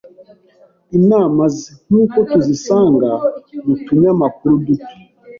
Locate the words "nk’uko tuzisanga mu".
1.87-3.73